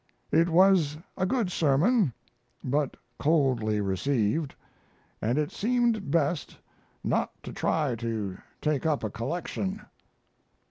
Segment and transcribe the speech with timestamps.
[0.31, 2.11] It was a good sermon,
[2.63, 4.55] but coldly received,
[4.93, 6.57] & it seemed best
[7.03, 9.85] not to try to take up a collection.